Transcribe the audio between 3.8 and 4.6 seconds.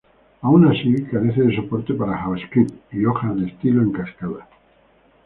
en cascada.